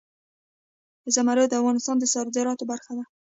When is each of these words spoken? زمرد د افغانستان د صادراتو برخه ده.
زمرد 1.15 1.47
د 1.49 1.53
افغانستان 1.61 1.95
د 1.99 2.03
صادراتو 2.13 2.63
برخه 2.71 2.91
ده. 2.97 3.05